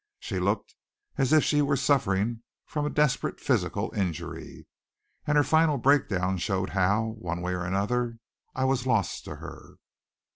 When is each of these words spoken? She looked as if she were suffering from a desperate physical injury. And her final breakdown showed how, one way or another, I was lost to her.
She 0.19 0.39
looked 0.39 0.73
as 1.19 1.31
if 1.31 1.43
she 1.43 1.61
were 1.61 1.75
suffering 1.75 2.41
from 2.65 2.87
a 2.87 2.89
desperate 2.89 3.39
physical 3.39 3.93
injury. 3.95 4.65
And 5.27 5.37
her 5.37 5.43
final 5.43 5.77
breakdown 5.77 6.39
showed 6.39 6.71
how, 6.71 7.17
one 7.19 7.39
way 7.39 7.53
or 7.53 7.63
another, 7.65 8.17
I 8.55 8.63
was 8.65 8.87
lost 8.87 9.25
to 9.25 9.35
her. 9.35 9.75